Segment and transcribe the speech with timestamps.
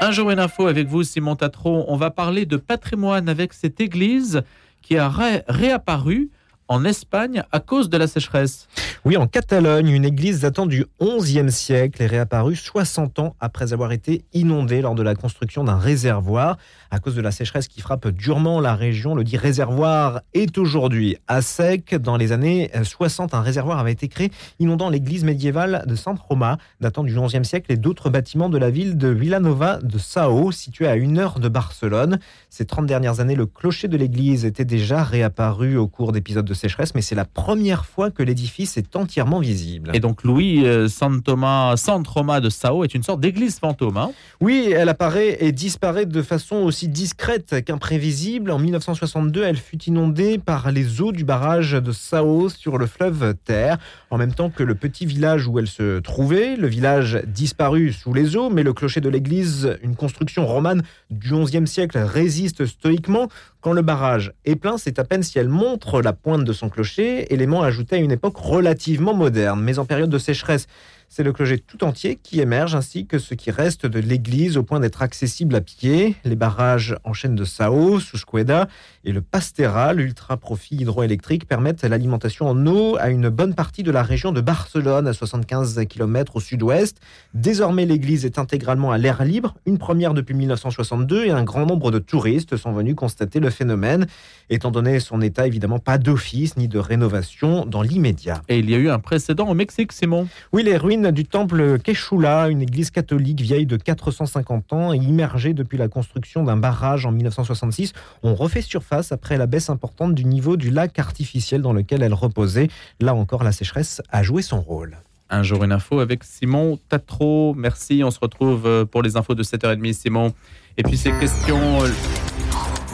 [0.00, 1.84] Un jour une info avec vous, Simon Tatron.
[1.88, 4.42] On va parler de patrimoine avec cette église
[4.82, 5.08] qui a
[5.48, 6.30] réapparu
[6.68, 8.68] en Espagne à cause de la sécheresse.
[9.04, 13.92] Oui, en Catalogne, une église datant du XIe siècle est réapparue 60 ans après avoir
[13.92, 16.56] été inondée lors de la construction d'un réservoir.
[16.90, 21.16] À cause de la sécheresse qui frappe durement la région, le dit réservoir est aujourd'hui
[21.28, 21.94] à sec.
[21.94, 26.56] Dans les années 60, un réservoir avait été créé inondant l'église médiévale de San Roma,
[26.80, 30.86] datant du XIe siècle, et d'autres bâtiments de la ville de Villanova de Sao, située
[30.86, 32.18] à une heure de Barcelone.
[32.48, 36.53] Ces 30 dernières années, le clocher de l'église était déjà réapparu au cours d'épisodes de
[36.54, 39.90] sécheresse, mais c'est la première fois que l'édifice est entièrement visible.
[39.94, 43.96] Et donc Louis euh, San Thomas, San Roma de Sao est une sorte d'église fantôme.
[43.96, 44.12] Hein?
[44.40, 48.50] Oui, elle apparaît et disparaît de façon aussi discrète qu'imprévisible.
[48.50, 53.34] En 1962, elle fut inondée par les eaux du barrage de Sao sur le fleuve
[53.44, 53.78] Terre,
[54.10, 56.56] en même temps que le petit village où elle se trouvait.
[56.56, 61.32] Le village disparut sous les eaux, mais le clocher de l'église, une construction romane du
[61.34, 63.28] XIe siècle, résiste stoïquement.
[63.64, 66.68] Quand le barrage est plein, c'est à peine si elle montre la pointe de son
[66.68, 69.62] clocher, élément ajouté à une époque relativement moderne.
[69.62, 70.66] Mais en période de sécheresse,
[71.14, 74.64] c'est le clocher tout entier qui émerge, ainsi que ce qui reste de l'église au
[74.64, 76.16] point d'être accessible à pied.
[76.24, 78.66] Les barrages en chaîne de Sao, Susqueda
[79.04, 83.92] et le Pastera, l'ultra profit hydroélectrique, permettent l'alimentation en eau à une bonne partie de
[83.92, 86.96] la région de Barcelone, à 75 km au sud-ouest.
[87.32, 91.92] Désormais, l'église est intégralement à l'air libre, une première depuis 1962, et un grand nombre
[91.92, 94.08] de touristes sont venus constater le phénomène.
[94.50, 98.42] Étant donné son état, évidemment, pas d'office ni de rénovation dans l'immédiat.
[98.48, 100.26] Et il y a eu un précédent au Mexique, Simon?
[100.52, 105.54] Oui, les ruines du temple Quechula, une église catholique vieille de 450 ans et immergée
[105.54, 110.24] depuis la construction d'un barrage en 1966, ont refait surface après la baisse importante du
[110.24, 112.68] niveau du lac artificiel dans lequel elle reposait.
[113.00, 114.96] Là encore, la sécheresse a joué son rôle.
[115.30, 117.54] Un jour une info avec Simon Tatro.
[117.54, 120.32] Merci, on se retrouve euh, pour les infos de 7h30, Simon.
[120.76, 121.82] Et puis ces questions...
[121.82, 121.88] Euh,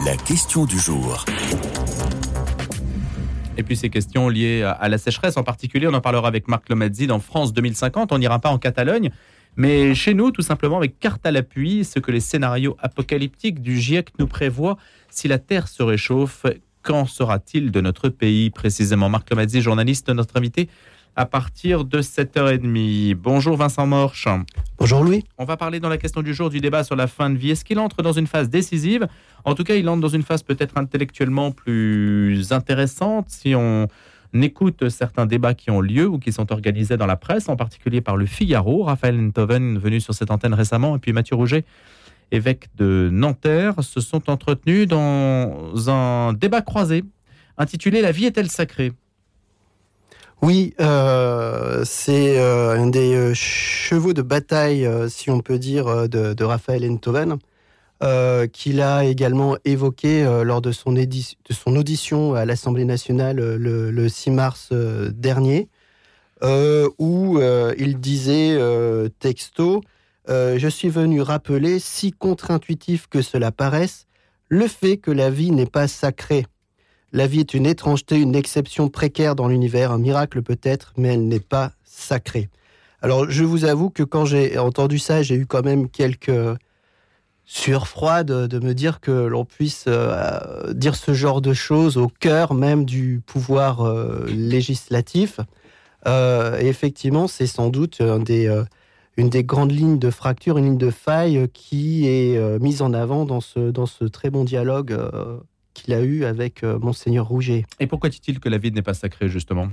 [0.05, 1.25] la question du jour.
[3.57, 6.69] Et puis ces questions liées à la sécheresse en particulier, on en parlera avec Marc
[6.69, 8.11] Lomazzi dans France 2050.
[8.11, 9.11] On n'ira pas en Catalogne,
[9.57, 13.77] mais chez nous, tout simplement avec carte à l'appui, ce que les scénarios apocalyptiques du
[13.77, 14.77] GIEC nous prévoient.
[15.09, 16.45] Si la Terre se réchauffe,
[16.81, 19.09] qu'en sera-t-il de notre pays précisément?
[19.09, 20.69] Marc Lomazzi, journaliste, notre invité
[21.15, 23.15] à partir de 7h30.
[23.15, 24.27] Bonjour Vincent Morche.
[24.77, 25.23] Bonjour Louis.
[25.37, 27.51] On va parler dans la question du jour du débat sur la fin de vie.
[27.51, 29.07] Est-ce qu'il entre dans une phase décisive?
[29.43, 33.87] En tout cas, il entre dans une phase peut-être intellectuellement plus intéressante si on
[34.33, 38.01] écoute certains débats qui ont lieu ou qui sont organisés dans la presse, en particulier
[38.01, 38.83] par le Figaro.
[38.83, 41.65] Raphaël Enthoven, venu sur cette antenne récemment, et puis Mathieu Rouget,
[42.31, 47.03] évêque de Nanterre, se sont entretenus dans un débat croisé
[47.57, 48.93] intitulé La vie est-elle sacrée?
[50.41, 56.43] Oui, euh, c'est euh, un des euh, chevaux de bataille, si on peut dire, de,
[56.43, 57.37] Raphaël Enthoven,
[58.51, 61.05] qu'il a également évoqué lors de son, de
[61.51, 65.69] son, audition à l'Assemblée nationale le, 6 mars dernier,
[66.43, 67.39] où
[67.77, 68.57] il disait
[69.19, 69.83] texto
[70.27, 74.07] Je suis venu rappeler, si contre-intuitif que cela paraisse,
[74.49, 76.47] le fait que la vie n'est pas sacrée.
[77.13, 81.27] La vie est une étrangeté, une exception précaire dans l'univers, un miracle peut-être, mais elle
[81.27, 82.49] n'est pas sacrée.
[83.01, 86.31] Alors je vous avoue que quand j'ai entendu ça, j'ai eu quand même quelques
[87.45, 92.53] surfroides de, me dire que l'on puisse euh, dire ce genre de choses au cœur
[92.53, 95.41] même du pouvoir euh, législatif.
[96.07, 100.91] Euh, et effectivement, c'est sans doute une des grandes lignes de fracture, une ligne de
[100.91, 104.97] faille qui est mise en avant dans ce très bon dialogue
[105.73, 107.65] qu'il a eu avec euh, monseigneur Rouget.
[107.79, 109.69] Et pourquoi dit-il que la vie n'est pas sacrée justement?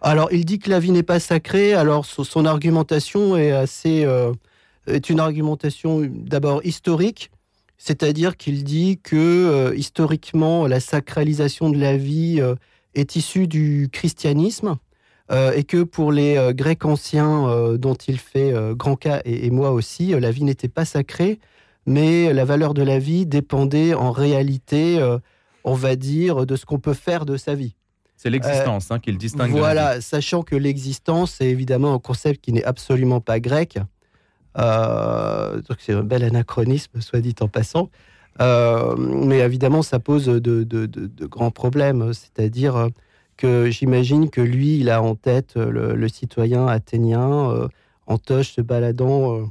[0.00, 1.74] Alors il dit que la vie n'est pas sacrée.
[1.74, 4.32] Alors son, argumentation est assez euh,
[4.86, 7.30] est une argumentation d'abord historique,
[7.78, 12.42] c'est-à-dire qu'il dit que euh, historiquement la sacralisation de la vie
[12.94, 14.76] est issue du christianisme.
[15.30, 20.30] et que pour les Grecs anciens dont il fait grand cas et moi aussi, la
[20.30, 21.40] vie n'était pas sacrée,
[21.84, 25.00] mais la valeur de la vie dépendait en réalité,
[25.66, 27.74] on va dire, de ce qu'on peut faire de sa vie.
[28.16, 29.50] C'est l'existence hein, qu'il distingue.
[29.50, 33.78] Voilà, sachant que l'existence est évidemment un concept qui n'est absolument pas grec.
[34.56, 37.90] Euh, donc c'est un bel anachronisme, soit dit en passant.
[38.40, 42.14] Euh, mais évidemment, ça pose de, grands problèmes.
[42.14, 42.88] C'est-à-dire
[43.36, 47.68] que j'imagine que lui, il a en tête le, le citoyen athénien
[48.06, 49.50] en toche se baladant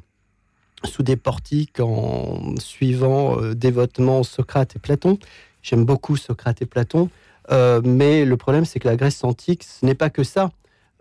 [0.85, 5.17] sous des portiques en suivant euh, dévotement Socrate et Platon.
[5.65, 7.09] J'aime beaucoup Socrate et Platon,
[7.51, 10.51] euh, mais le problème c'est que la Grèce antique, ce n'est pas que ça.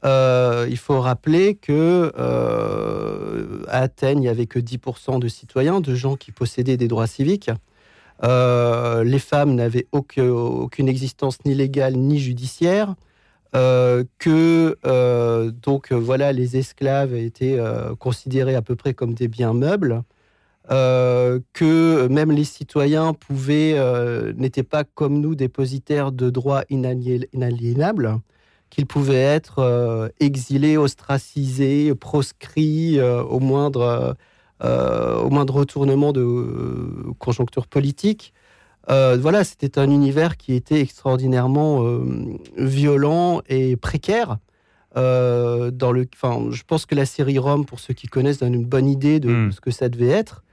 [0.06, 2.10] Euh, il faut rappeler que
[3.68, 7.06] à Athènes, il n'y avait que 10% de citoyens, de gens qui possédaient des droits
[7.06, 7.50] civiques.
[8.22, 12.94] les femmes n'avaient aucune existence ni légale ni judiciaire.
[13.52, 17.58] que donc voilà les esclaves étaient
[17.98, 20.02] considérés à peu près comme des biens meubles
[20.70, 28.18] euh, que même les citoyens pouvaient euh, n'étaient pas comme nous dépositaires de droits inaliénables,
[28.70, 34.16] qu'ils pouvaient être euh, exilés, ostracisés, proscrits au moindre
[34.62, 38.32] au moindre retournement de conjoncture politique.
[38.88, 41.84] voilà, c'était un univers qui était extraordinairement
[42.56, 44.38] violent et précaire.
[44.94, 46.06] dans le,
[46.50, 49.28] je pense que la série Rome, pour ceux qui connaissent, donne une bonne idée de
[49.28, 49.52] hmm.
[49.52, 50.44] ce que ça devait être.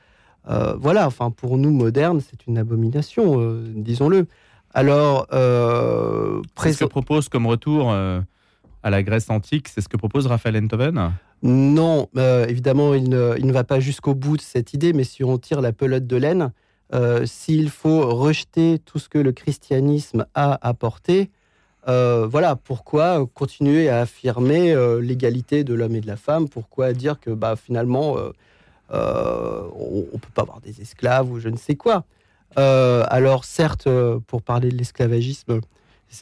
[0.49, 4.27] Euh, voilà, enfin, pour nous modernes, c'est une abomination, euh, disons-le.
[4.73, 10.27] Alors, euh, ce que propose comme retour à la Grèce antique, c'est ce que propose
[10.27, 11.11] Raphaël Enthoven?
[11.43, 12.07] Non,
[12.47, 15.37] évidemment, il ne, il ne, va pas jusqu'au bout de cette idée, mais si on
[15.37, 16.51] tire la pelote de laine,
[17.25, 21.31] s'il faut rejeter tout ce que le christianisme a apporté,
[21.85, 26.47] voilà, pourquoi continuer à affirmer l'égalité de l'homme et de la femme?
[26.47, 28.31] Pourquoi dire que bah, finalement, euh,
[28.91, 32.05] on ne peut pas avoir des esclaves ou je ne sais quoi.
[32.57, 35.61] Euh, alors certes, euh, pour parler de l'esclavagisme,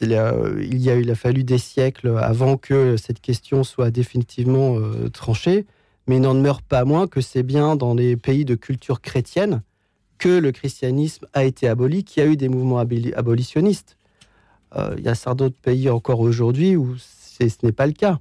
[0.00, 4.76] il, y a fallu des siècles avant que cette question soit définitivement
[5.12, 5.66] tranchée,
[6.06, 9.62] mais il n'en demeure pas moins que c'est bien dans les pays de culture chrétienne
[10.18, 13.96] que le christianisme a été aboli, qu'il y a eu des mouvements abolitionnistes.
[14.96, 18.20] il y a certains d'autres pays encore aujourd'hui où ce n'est pas le cas.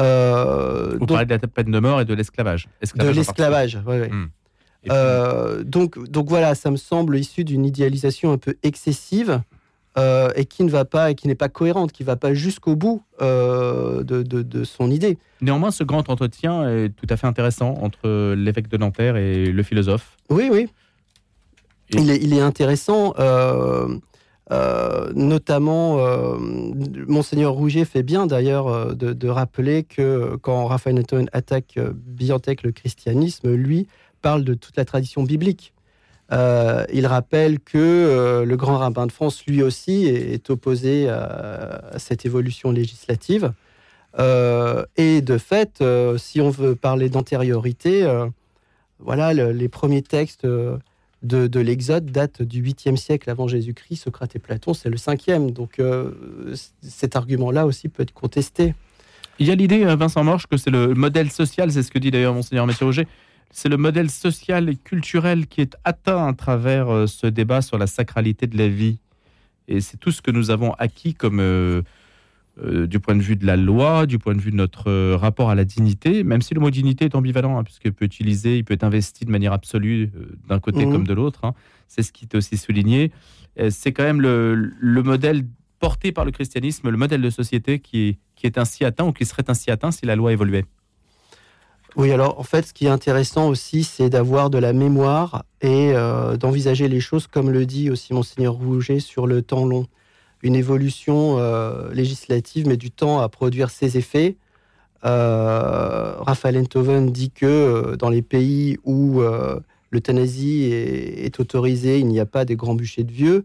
[0.00, 2.68] Euh, Vous parlez de la peine de mort et de l'esclavage.
[2.96, 4.08] De l'esclavage, oui.
[4.08, 4.26] Hmm.
[4.90, 9.42] Euh, donc, donc voilà, ça me semble issu d'une idéalisation un peu excessive
[9.98, 12.34] euh, et qui ne va pas, et qui n'est pas cohérente, qui ne va pas
[12.34, 15.18] jusqu'au bout de, de, son idée.
[15.40, 19.62] Néanmoins, ce grand entretien est tout à fait intéressant entre l'évêque de Nanterre et le
[19.62, 20.16] philosophe.
[20.30, 20.68] Oui, oui.
[21.90, 23.14] Il, est, il, est, intéressant.
[24.52, 26.36] Euh, notamment, euh,
[27.08, 32.70] Monseigneur Rouget fait bien d'ailleurs euh, de, rappeler que quand Raphaël Newton attaque Biantech, le
[32.70, 33.88] christianisme, lui
[34.22, 35.72] parle de toute la tradition biblique.
[36.30, 42.72] il rappelle que le grand rabbin de France, lui aussi, est, opposé à, cette évolution
[42.72, 43.52] législative.
[44.18, 45.84] et de fait,
[46.16, 48.04] si on veut parler d'antériorité,
[48.98, 50.46] voilà, les premiers textes
[51.26, 53.96] de, l'Exode date du 8e siècle avant Jésus-Christ.
[54.04, 55.52] Socrate et Platon, c'est le 5e.
[55.52, 58.74] Donc euh, cet argument-là aussi peut être contesté.
[59.38, 61.98] Il y a l'idée, euh, Vincent Morche, que c'est le modèle social, c'est ce que
[61.98, 63.06] dit d'ailleurs Monseigneur Mathieu Roger,
[63.50, 67.78] c'est le modèle social et culturel qui est atteint à travers euh, ce débat sur
[67.78, 68.98] la sacralité de la vie.
[69.68, 71.40] Et c'est tout ce que nous avons acquis comme
[72.62, 75.50] du point de vue de la loi, du point de vue de notre euh, rapport
[75.50, 78.64] à la dignité, même si le mot dignité est ambivalent, hein, puisqu'il peut utiliser, il
[78.64, 80.92] peut être investi de manière absolue euh, d'un côté mhm.
[80.92, 81.40] comme de l'autre.
[81.44, 81.54] Hein.
[81.86, 83.12] C'est ce qui est aussi souligné.
[83.70, 85.44] C'est quand même le, modèle
[85.80, 89.24] porté par le christianisme, le modèle de société qui qui est ainsi atteint ou qui
[89.24, 90.66] serait ainsi atteint si la loi évoluait.
[91.96, 95.94] Oui, alors en fait, ce qui est intéressant aussi, c'est d'avoir de la mémoire et
[96.38, 99.86] d'envisager les choses, comme le dit aussi Monseigneur Rouget, sur le temps long
[100.42, 104.36] une évolution euh, législative met du temps à produire ses effets.
[105.04, 109.22] Euh, Raphaël Enthoven dit que euh, dans les pays où
[109.90, 113.44] l'euthanasie est, autorisée, il n'y a pas des grands bûchers de vieux.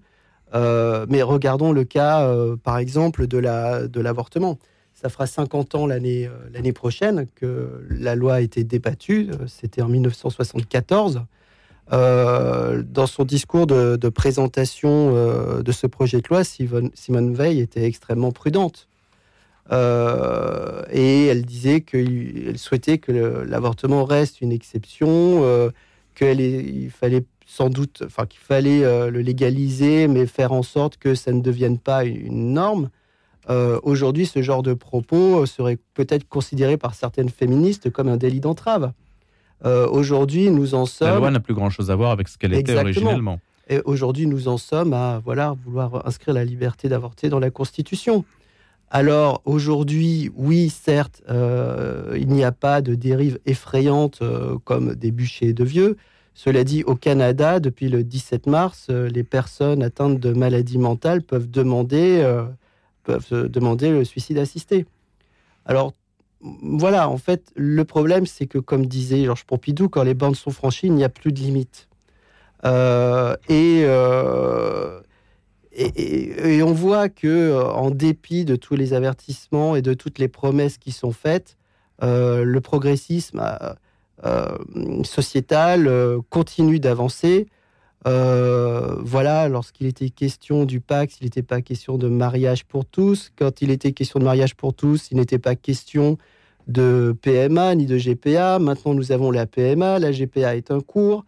[0.54, 2.30] mais regardons le cas,
[2.64, 4.50] par exemple, de l'avortement.
[4.50, 6.30] La, de Ça fera 50 ans l'année
[6.74, 9.30] prochaine que la loi a été débattue.
[9.48, 11.22] C'était en 1974.
[11.94, 17.84] Euh, dans son discours de, présentation euh, de ce projet de loi, Simone, Veil était
[17.84, 18.88] extrêmement prudente.
[19.72, 25.72] Euh, et elle disait qu'elle souhaitait que l'avortement reste une exception,
[26.16, 31.32] qu'il fallait sans doute, enfin qu'il fallait le légaliser, mais faire en sorte que ça
[31.32, 32.90] ne devienne pas une norme.
[33.84, 38.94] Aujourd'hui, ce genre de propos serait peut-être considéré par certaines féministes comme un délit d'entrave.
[39.66, 41.08] Euh, aujourd'hui, nous en sommes.
[41.08, 43.40] La loi n'a plus grand-chose à voir avec ce qu'elle était originellement.
[43.70, 48.26] Et aujourd'hui, nous en sommes à voilà, vouloir inscrire la liberté d'avorter dans la Constitution.
[48.90, 55.12] Alors aujourd'hui, oui, certes, euh, il n'y a pas de dérive effrayante euh, comme des
[55.12, 55.96] bûchers de vieux.
[56.34, 61.50] Cela dit, au Canada, depuis le 17 mars, les personnes atteintes de maladies mentales peuvent
[61.50, 62.26] demander,
[63.04, 64.86] peuvent demander le suicide assisté.
[65.66, 65.94] Alors
[66.44, 70.52] voilà, en fait, le problème, c'est que, comme disait Georges Pompidou, quand les bandes sont
[70.52, 71.88] franchies, il n'y a plus de limites.
[72.66, 75.02] Euh, euh,
[75.74, 80.78] et, on voit que, en dépit de tous les avertissements et de toutes les promesses
[80.78, 81.58] qui sont faites,
[82.04, 83.42] euh, le progressisme
[85.04, 85.90] sociétale
[86.30, 87.48] continue d'avancer.
[88.04, 93.32] voilà, lorsqu'il était question du pacte, il n'était pas question de mariage pour tous.
[93.36, 96.18] Quand il était question de mariage pour tous, il n'était pas question
[96.68, 98.60] de PMA ni de GPA.
[98.60, 101.26] Maintenant, nous avons la PMA, la GPA est un cours.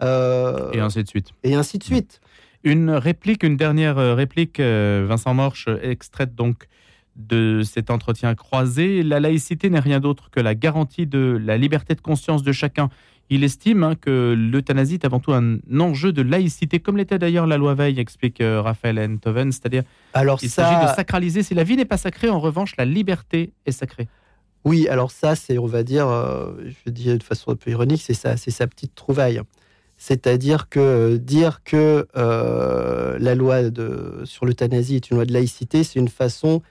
[0.00, 1.30] et ainsi de suite.
[1.42, 2.20] Et ainsi de suite.
[2.64, 6.66] Une réplique, une dernière euh, réplique, euh, Vincent Morche, extraite donc
[7.14, 9.02] de cet entretien croisé.
[9.02, 12.88] La laïcité n'est rien d'autre que la garantie de la liberté de conscience de chacun.
[13.28, 17.46] Il estime hein, que l'euthanasie est avant tout un enjeu de laïcité, comme l'était d'ailleurs
[17.46, 19.52] la loi Veil, explique euh, Raphaël Enthoven.
[19.52, 19.82] C'est-à-dire
[20.38, 21.42] qu'il s'agit de sacraliser.
[21.42, 24.08] Si la vie n'est pas sacrée, en revanche, la liberté est sacrée.
[24.64, 26.06] Oui, alors ça, c'est, on va dire,
[26.86, 29.42] je dis de façon un peu ironique, c'est ça, c'est sa petite trouvaille.
[29.96, 33.58] C'est-à-dire que euh, dire que euh, la loi
[34.24, 36.62] sur l'euthanasie est une loi de laïcité, c'est une façon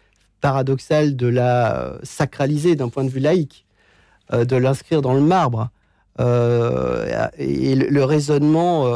[0.42, 3.66] paradoxale de la euh, sacraliser d'un point de vue laïque,
[4.32, 5.70] de l'inscrire dans le marbre.
[6.20, 8.92] et le, raisonnement,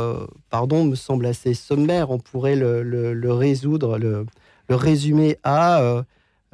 [0.49, 2.09] pardon, me semble assez sommaire.
[2.09, 4.25] On pourrait le, résoudre, le,
[4.69, 6.03] résumer à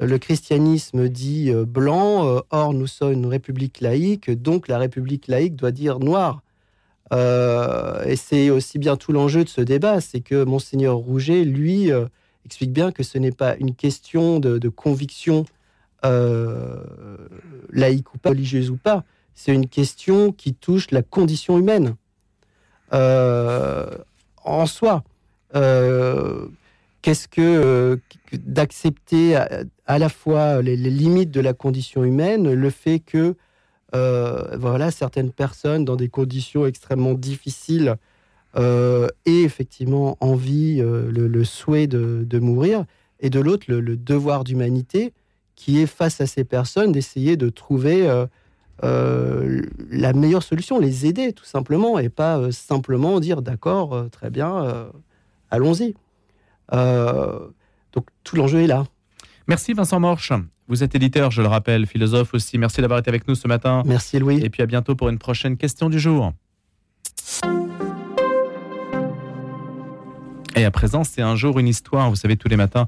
[0.00, 5.70] le christianisme dit blanc, or nous sommes une république laïque, donc la république laïque doit
[5.70, 6.42] dire noir.
[7.12, 11.92] Euh, et c'est aussi bien tout l'enjeu de ce débat, c'est que monseigneur Rouget, lui,
[11.92, 12.06] euh,
[12.46, 15.44] explique bien que ce n'est pas une question de, conviction
[16.04, 16.82] euh,
[17.70, 21.96] laïque ou pas, religieuse ou pas, c'est une question qui touche la condition humaine
[22.90, 25.02] en soi.
[27.04, 28.00] Qu'est-ce que
[28.32, 33.36] d'accepter à, la fois les, limites de la condition humaine, le fait que
[33.94, 37.96] euh, voilà, certaines personnes dans des conditions extrêmement difficiles
[38.56, 42.86] euh, et effectivement envie, euh, le, souhait de, mourir,
[43.20, 45.12] et de l'autre le, devoir d'humanité
[45.56, 48.08] qui est face à ces personnes d'essayer de trouver
[48.80, 54.88] la meilleure solution, les aider tout simplement, et pas simplement dire d'accord, très bien,
[55.50, 55.94] allons-y.
[56.70, 58.84] Donc tout l'enjeu est là.
[59.46, 60.32] Merci Vincent Morche.
[60.66, 62.56] Vous êtes éditeur, je le rappelle, philosophe aussi.
[62.56, 63.82] Merci d'avoir été avec nous ce matin.
[63.84, 64.40] Merci Louis.
[64.42, 66.32] Et puis à bientôt pour une prochaine question du jour.
[70.56, 72.08] Et à présent, c'est un jour, une histoire.
[72.08, 72.86] Vous savez, tous les matins,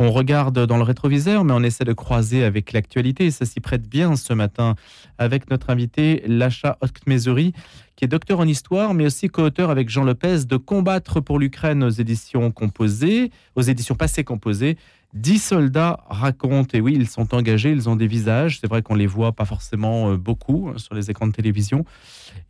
[0.00, 3.26] on regarde dans le rétroviseur, mais on essaie de croiser avec l'actualité.
[3.26, 4.74] Et ça s'y prête bien ce matin
[5.18, 7.52] avec notre invité, Lacha Otkmezuri,
[7.96, 11.84] qui est docteur en histoire, mais aussi co-auteur avec Jean Lopez de Combattre pour l'Ukraine
[11.84, 14.78] aux éditions composées, aux éditions passées composées.
[15.12, 18.58] Dix soldats racontent, et oui, ils sont engagés, ils ont des visages.
[18.58, 21.84] C'est vrai qu'on les voit pas forcément euh, beaucoup hein, sur les écrans de télévision.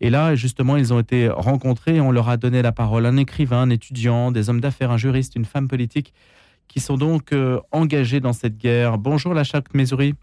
[0.00, 3.06] Et là, justement, ils ont été rencontrés on leur a donné la parole.
[3.06, 6.14] Un écrivain, un étudiant, des hommes d'affaires, un juriste, une femme politique,
[6.70, 8.96] qui sont donc euh, engagés dans cette guerre.
[8.96, 10.14] Bonjour, la Chaque Mesuri.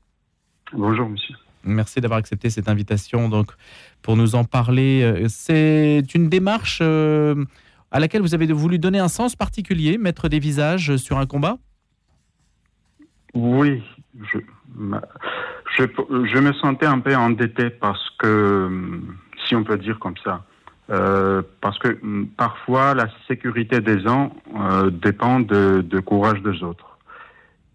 [0.72, 1.36] Bonjour, monsieur.
[1.64, 3.52] Merci d'avoir accepté cette invitation donc,
[4.02, 5.04] pour nous en parler.
[5.04, 10.40] Euh, c'est une démarche à laquelle vous avez voulu donner un sens particulier, mettre des
[10.40, 11.58] visages sur un combat?
[13.34, 13.84] Oui,
[14.32, 14.40] je,
[14.78, 19.02] je, me sentais un peu endetté parce que,
[19.46, 20.46] si on peut dire comme ça,
[20.90, 26.98] euh, parce que mm, parfois la sécurité des uns euh, dépend de, courage des autres.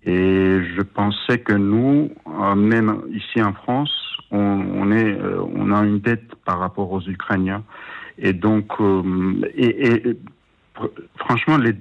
[0.05, 3.93] Et je pensais que nous, euh, même ici en France,
[4.31, 5.19] on, est,
[5.55, 7.63] on a une dette par rapport aux Ukrainiens.
[8.17, 8.73] Et donc,
[9.55, 10.17] et
[11.19, 11.75] franchement, les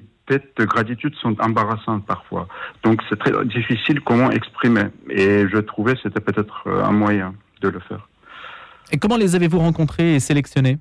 [0.58, 2.48] de gratitude sont embarrassantes parfois.
[2.84, 4.86] Donc c'est très difficile comment exprimer.
[5.10, 8.08] Et je trouvais que c'était peut-être un moyen de le faire.
[8.94, 10.78] Et comment les avez-vous rencontrés et sélectionnés?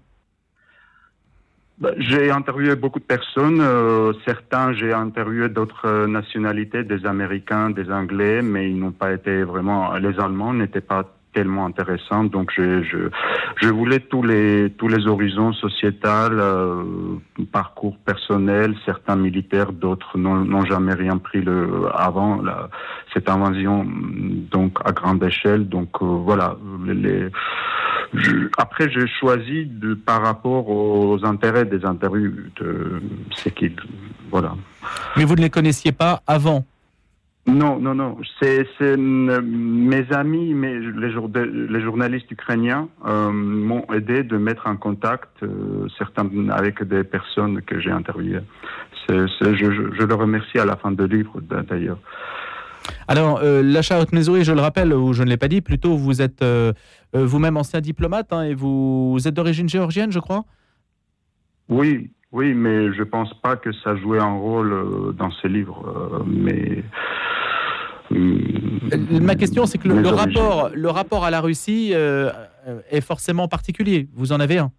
[1.81, 3.61] Bah, j'ai interviewé beaucoup de personnes.
[3.61, 9.13] Euh, certains, j'ai interviewé d'autres euh, nationalités, des Américains, des Anglais, mais ils n'ont pas
[9.13, 9.95] été vraiment.
[9.95, 12.25] Les Allemands n'étaient pas tellement intéressant.
[12.25, 16.83] Donc je, je, voulais tous les tous les horizons sociétals, euh,
[17.53, 22.43] parcours personnel, certains militaires, d'autres n'ont jamais rien pris le avant
[23.13, 23.87] cette invasion
[24.51, 25.69] donc à grande échelle.
[25.69, 26.57] Donc euh, voilà.
[28.59, 33.01] Après, j'ai choisi de par rapport aux intérêts des interviews de
[33.37, 33.75] ces qui
[34.31, 34.55] voilà.
[35.17, 36.65] Mais vous ne les connaissiez pas avant
[37.51, 38.19] non, non, non.
[38.41, 41.11] C'est mes amis, les,
[41.69, 47.61] les journalistes ukrainiens euh, m'ont aidé de mettre en contact euh, certains avec des personnes
[47.63, 48.43] que j'ai interviewées.
[49.09, 51.99] je, je, le remercie à la fin de livre d'ailleurs.
[53.09, 56.23] Alors, euh, l'achat haute je le rappelle, ou je ne l'ai pas dit, plutôt vous
[56.23, 56.45] êtes
[57.13, 60.45] vous-même ancien diplomate hein, et vous, vous êtes d'origine géorgienne, je crois?
[61.69, 66.25] Oui, oui, mais je pense pas que ça jouait un rôle dans ces livres.
[66.27, 66.83] mais Euh,
[68.11, 72.31] Ma question, c'est que le, le rapport, le rapport à la Russie euh,
[72.91, 74.09] est forcément particulier.
[74.15, 74.73] Vous en avez un?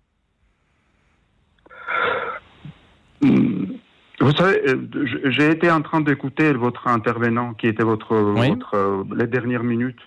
[3.22, 4.88] Vous savez, euh,
[5.26, 8.50] j'ai été en train d'écouter votre intervenant, qui était votre, Oui.
[8.50, 10.00] votre euh, les dernières minutes.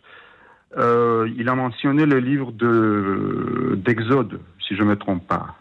[0.76, 5.56] Euh, il a mentionné le livre de d'Exode, si je ne me trompe pas.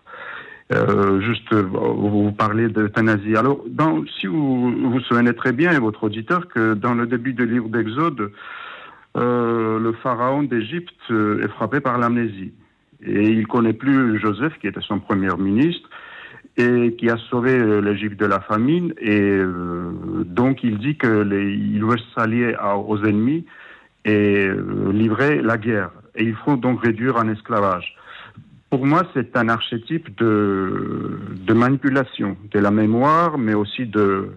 [0.73, 3.35] Euh, juste, euh, vous, parlez d'euthanasie.
[3.35, 7.33] Alors, dans, si vous vous souvenez très bien, et votre auditeur, que dans le début
[7.33, 8.31] du livre d'Exode,
[9.15, 12.53] euh, le pharaon d'Égypte est frappé par l'amnésie.
[13.05, 15.89] Et il connaît plus Joseph, qui était son premier ministre,
[16.57, 18.93] et qui a sauvé l'Égypte de la famine.
[18.99, 19.39] Et
[20.25, 22.55] donc, il dit que les, il veut s'allier
[22.87, 23.45] aux ennemis
[24.05, 24.49] et
[24.91, 25.91] livrer la guerre.
[26.15, 27.95] Et il faut donc réduire en esclavage.
[28.73, 34.31] Pour moi, c'est un archétype de, manipulation de la mémoire, mais aussi de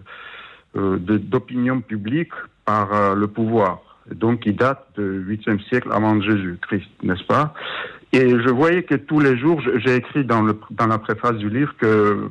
[0.75, 3.79] euh, d'opinion publique par euh, le pouvoir.
[4.13, 7.55] Donc, il date du 8e siècle avant Jésus-Christ, n'est-ce pas?
[8.13, 12.29] Et je voyais que tous les jours, j'ai écrit dans, la préface du livre que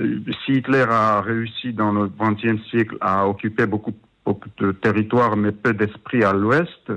[0.00, 3.94] euh, si Hitler a réussi dans le 20e siècle à occuper beaucoup,
[4.26, 6.90] beaucoup de territoires, mais peu d'esprit à l'ouest,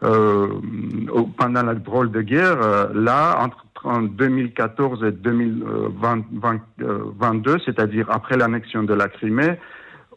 [0.00, 8.94] pendant la drôle de guerre, là, entre en 2014 et 2022, c'est-à-dire après l'annexion de
[8.94, 9.58] la Crimée,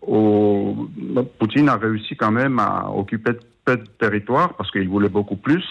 [0.02, 3.34] Poutine a réussi quand même à occuper
[3.66, 5.64] peu de territoire parce qu'il voulait beaucoup plus,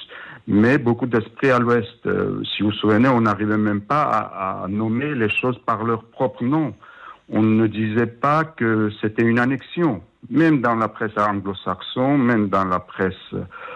[0.46, 2.06] mais beaucoup d'esprit à l'ouest.
[2.06, 5.84] Euh, si vous vous souvenez, on n'arrivait même pas à, à nommer les choses par
[5.84, 6.74] leur propre nom.
[7.28, 10.02] On ne disait pas que c'était une annexion.
[10.28, 13.34] Même dans la presse anglo-saxonne, même dans la presse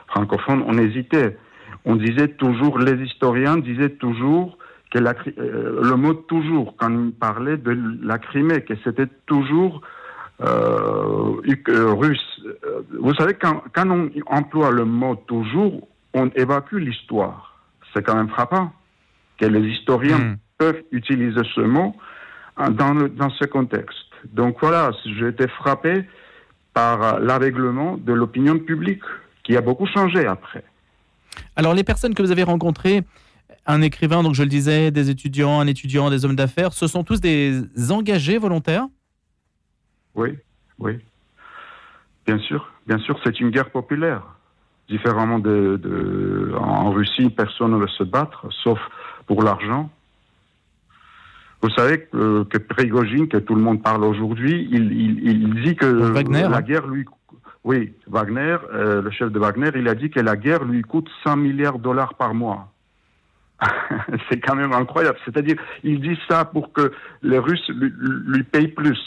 [0.09, 1.37] francophone, on hésitait.
[1.85, 4.59] On disait toujours, les historiens disaient toujours
[4.91, 9.83] que la, euh, le mot toujours, quand ils parlaient de la Crimée, que c'était toujours
[10.41, 11.35] euh,
[11.69, 12.41] euh, russe.
[12.65, 17.59] Euh, Vous savez, quand, quand on emploie le mot toujours, on évacue l'histoire.
[17.93, 18.73] C'est quand même frappant
[19.39, 20.37] que les historiens Hmm.
[20.59, 21.95] peuvent utiliser ce mot
[22.71, 23.99] dans, le- dans ce contexte.
[24.33, 26.05] Donc voilà, j'ai été frappé
[26.73, 29.03] par l'aveuglement de l'opinion publique,
[29.43, 30.65] qui a beaucoup changé après.
[31.57, 33.03] Alors, les personnes que vous avez rencontrées,
[33.67, 37.05] un écrivain, donc je le disais, des étudiants, un étudiant, des hommes d'affaires, ce sont
[37.05, 38.87] tous des engagés volontaires?
[40.15, 40.31] Oui,
[40.79, 40.99] oui.
[42.27, 44.23] Bien sûr, bien sûr, c'est une guerre populaire.
[44.89, 48.79] Différemment de, de- en Russie, personne ne veut se battre, sauf
[49.27, 49.91] pour l'argent.
[51.63, 55.75] Vous savez que, que Prigogine, que tout le monde parle aujourd'hui, il, il- il dit
[55.77, 56.61] que Wagner, la hein.
[56.61, 57.07] guerre lui,
[57.65, 61.09] oui, Wagner, euh, le chef de Wagner, il a dit que la guerre lui coûte
[61.25, 62.71] 100 milliards de dollars par mois.
[64.29, 65.17] C'est quand même incroyable.
[65.25, 69.01] C'est-à-dire, il dit ça pour que les Russes lui, payent plus.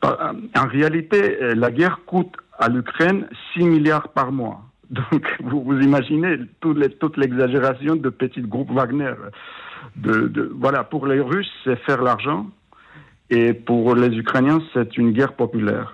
[0.00, 4.62] Par- En réalité, euh, la guerre coûte à l'Ukraine 6 milliards par mois.
[4.90, 9.14] Donc, vous, vous imaginez toute l'exagération de petits groupes Wagner.
[9.96, 12.46] Voilà, pour les Russes, c'est faire l'argent.
[13.30, 15.92] Et pour les Ukrainiens, c'est une guerre populaire.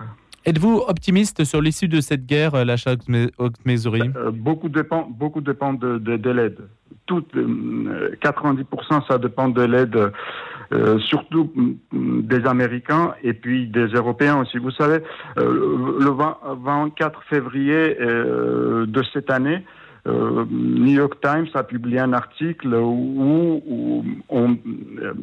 [0.49, 2.95] Êtes-vous optimiste sur l'issue de cette guerre, euh, l'achat
[3.37, 6.57] Oxmesouri Euh, beaucoup dépend, beaucoup dépend de, de, de l'aide.
[7.05, 10.11] Tout, euh, 90% ça dépend de l'aide,
[10.71, 14.57] euh, surtout mm, des Américains et puis des Européens aussi.
[14.57, 15.03] Vous savez,
[15.37, 19.63] euh, le 20 24 février euh, de cette année,
[20.07, 24.57] euh, New York Times a publié un article où, où on-
[25.01, 25.13] euh,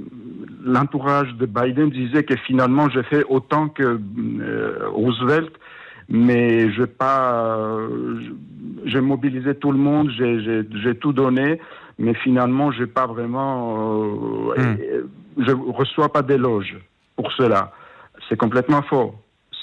[0.65, 3.99] l'entourage de Biden disait que finalement j'ai fait autant que
[4.41, 5.53] euh, Roosevelt,
[6.09, 7.79] mais je pas,
[8.85, 11.59] j'ai mobilisé tout le monde, j'ai- j'ai j'ai tout donné,
[11.99, 14.77] mais finalement j'ai pas vraiment, Hmm.
[15.39, 16.77] je reçois pas d'éloges
[17.17, 17.73] pour cela.
[18.29, 19.15] C'est complètement faux.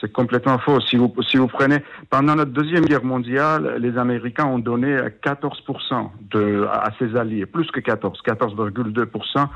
[0.03, 0.81] C'est complètement faux.
[0.81, 1.77] Si vous, si vous prenez,
[2.09, 7.71] pendant la Deuxième Guerre mondiale, les Américains ont donné 14% de, à ses alliés, plus
[7.71, 9.47] que 14, 14,2%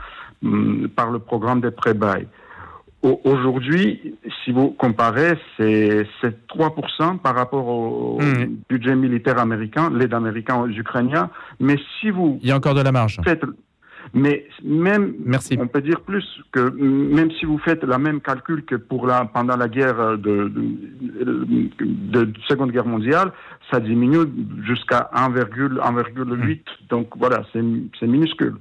[0.45, 2.27] hum, par le programme des pré-bail.
[3.03, 8.55] Au- Aujourd'hui, si vous comparez, c'est c'est 3% par rapport au Mm.
[8.69, 11.29] budget militaire américain, l'aide américaine aux Ukrainiens.
[11.59, 13.19] Mais si vous Il y a encore de la marge.
[13.23, 13.43] faites,
[14.13, 15.57] mais même, Merci.
[15.59, 19.25] on peut dire plus que même si vous faites la même calcul que pour la
[19.25, 23.31] pendant la guerre de, de, de- de Seconde Guerre mondiale,
[23.71, 24.25] ça diminue
[24.65, 26.59] jusqu'à 1,8.
[26.89, 28.55] Donc voilà, c'est minuscule.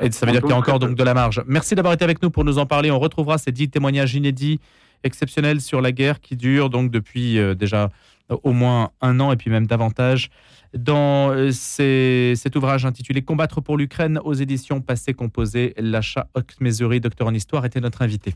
[0.00, 1.42] Et ça veut dire qu'il y a encore donc de la marge.
[1.46, 2.90] Merci d'avoir été avec nous pour nous en parler.
[2.90, 4.60] On retrouvera ces dix témoignages inédits,
[5.04, 7.90] exceptionnels sur la guerre qui dure donc depuis euh, déjà
[8.28, 10.30] au moins un an et puis même davantage.
[10.74, 17.26] Dans euh, cet ouvrage intitulé Combattre pour l'Ukraine aux éditions Passé Composé, l'achat Oxmesory, docteur
[17.26, 18.34] en histoire, était notre invité.